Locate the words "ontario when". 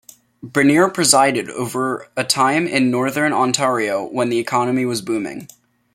3.33-4.29